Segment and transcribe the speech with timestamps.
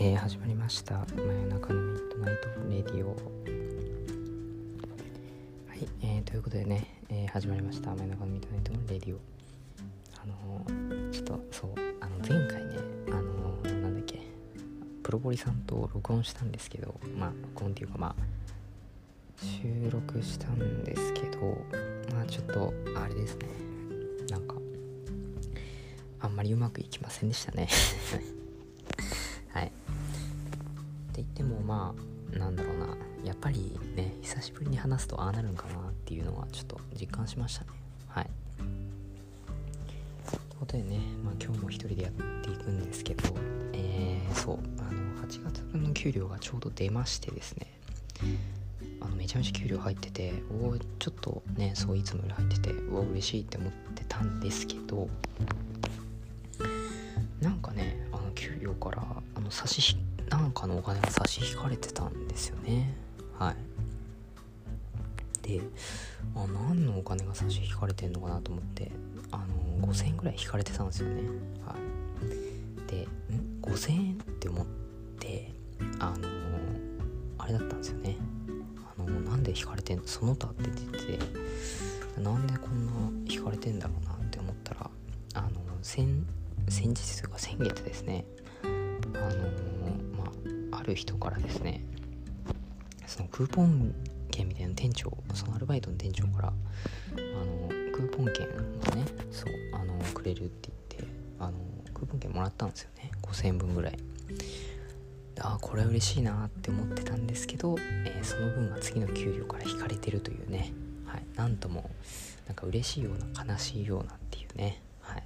[0.00, 1.04] え、始まりました。
[1.16, 3.08] 真夜中の midnight radio。
[5.66, 7.90] はい、えー、ということでね、えー、始まりました。
[7.96, 9.18] 真夜中の midnight radio。
[10.22, 12.76] あのー、ちょっとそうあの前回ね
[13.08, 14.20] あのー、なんだっけ
[15.02, 18.14] プロボリさんと録音したんですけどまあ録音っていうかまあ
[19.40, 21.40] 収録したんですけど
[22.12, 23.48] まあちょっとあれですね。
[24.30, 24.54] なんか
[26.20, 27.68] あんまりうまくいきませんでしたね。
[33.48, 37.70] ぱりね久しぶりに話すとああなるんかなっていうのはちょっと実感しましたね。
[38.08, 38.26] はい。
[40.28, 43.22] ということでね、まあ、今日も一人でやっていくんですけど
[43.72, 47.66] えー、そうあの8月分の給料がちょうど出ましてですね。
[49.00, 55.08] あのめちゃめちゃ給料入ってておおちょっとねそういつもより入っててうわ嬉しいって思ってたんですけど
[57.40, 59.02] なんかねあの給料から
[59.36, 63.07] あの差し引なんかのお金が差し引かれてたんですよね。
[63.38, 63.56] はい。
[65.42, 65.60] で
[66.34, 68.90] あ何のお金が差し引かれてんのかなと思って
[69.30, 69.38] あ
[69.80, 71.22] の5000円ぐらい引かれてたんですよね。
[71.64, 72.90] はい。
[72.90, 73.06] でん
[73.62, 74.66] ？5000円って思っ
[75.18, 75.52] て
[75.98, 76.28] あの
[77.38, 78.16] あれだったんですよね。
[78.98, 80.06] あのなんで引かれてんの？
[80.06, 82.92] その他って出ててなんでこんな
[83.32, 84.90] 引かれてんだろうなって思ったら
[85.34, 85.48] あの
[85.82, 86.26] 先
[86.68, 88.24] 日というか先月ですね。
[88.64, 89.48] あの、
[90.16, 90.32] ま
[90.74, 91.84] あある人からですね
[93.08, 93.94] そのクーポン
[94.30, 101.52] 券みたいな店長そのアルバイトの店長からあのクーポン券をねそうあのくれるって言ってあの
[101.94, 103.10] クーポン券もらったんですよね。
[103.22, 103.98] 5000円分ぐらい。
[105.40, 110.72] ああこれは嬉しいなって思ってたんですけど、えー、その分が次の給料から引かれてるというね、
[111.06, 111.90] はい、なんとも
[112.46, 114.82] なんか嬉しいような悲しいようなっていうね。
[115.00, 115.22] はい。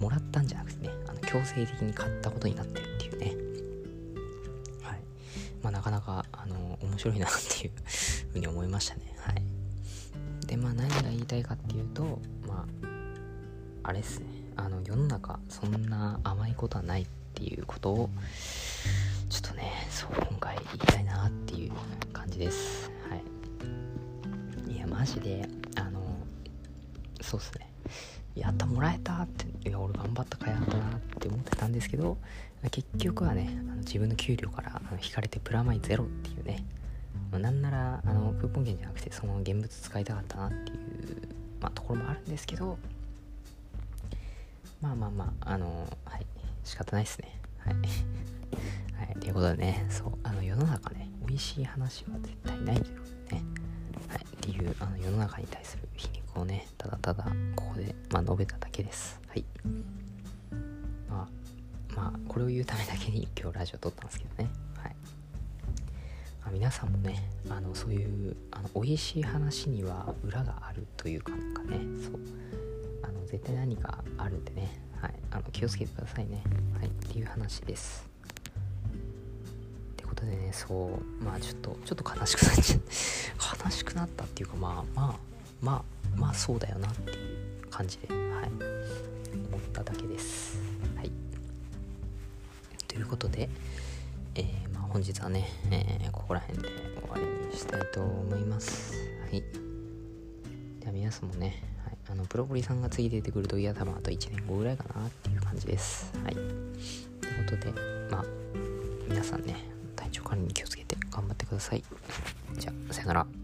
[0.00, 3.53] もらったんじゃなくてねあの強制的に買ったことになってるっていうね。
[5.64, 7.72] まあなかなかあの面白いなっていう
[8.32, 9.16] ふうに思いましたね。
[9.18, 9.42] はい。
[10.46, 12.66] でまあ何が言いたいかっていうとま
[13.82, 14.26] ああれっすね。
[14.56, 18.10] あの世の中そんな甘いことはないっていうことを
[19.30, 21.72] ちょっとねそう今回言いたいなっていう
[22.12, 22.90] 感じです。
[23.08, 23.16] は
[24.68, 24.70] い。
[24.70, 26.00] いやマジであの
[27.22, 27.72] そうっすね。
[28.34, 29.68] やったもらえたって。
[29.68, 32.18] いや俺頑張ったかやったなって思ってたんですけど
[32.70, 36.64] 結局はねあの自分の給料から引かれてプラマイゼロっていうね
[37.32, 41.28] なんならあのクーポン券じゃなくてその現物使いたかったなっていう、
[41.60, 42.78] まあ、ところもあるんですけど
[44.80, 46.26] まあまあまああのはい
[46.62, 47.38] 仕方ないですね。
[47.58, 47.74] はい、
[48.96, 52.98] はい、ということでねそうあの世の中ね美味しい話は絶対ないという
[53.32, 53.42] ね。
[54.08, 56.23] はい、っていうあの世の中に対する皮肉。
[56.40, 57.24] をねただただ
[57.56, 59.20] ここで、まあ、述べただけです。
[59.28, 59.44] はい。
[61.08, 64.50] まあまあこれを言うためだけに今日ラジオ撮ったんですけどね。
[64.76, 64.96] はい、
[66.42, 72.20] まあ、皆さんもねあのそういうあの美味しい話には裏があるというかなんかねそう。
[73.02, 76.42] あの絶対何かあるんでね、はい、あの気をつけてくださいね。
[76.78, 76.86] はい。
[76.86, 78.14] っていう話です。
[80.14, 81.24] ことでねそう。
[81.24, 82.80] まあちょっとちょっと悲しくなっちゃう。
[83.64, 85.14] 悲しくなったっていうかまあまあ
[85.60, 87.14] まあまあそうだよなってい
[87.62, 88.46] う感じではい
[89.48, 90.58] 思っただけです。
[90.96, 91.10] はい。
[92.88, 93.48] ということで
[94.36, 98.94] えー、まあ本日はね、えー、ここら辺で終わりにしたいと思います。
[99.22, 99.42] はい。
[100.80, 106.12] では皆さんもね、はい、あのプロポリさんが次出てくるといや多分あと1年後ぐらいかなっていう感じです。
[106.24, 106.34] はい。
[106.34, 106.50] という
[107.44, 107.72] ことで
[108.10, 108.24] まあ
[109.08, 109.56] 皆さんね
[109.94, 111.82] 体調管理に気をつけて頑張ってください。
[112.58, 113.43] じゃあ、さよなら。